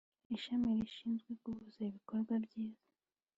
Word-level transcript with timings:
Ishami 0.35 0.67
Rishinzwe 0.79 1.31
Guhuza 1.43 1.79
ibikorwa 1.89 2.33
byiza 2.45 2.85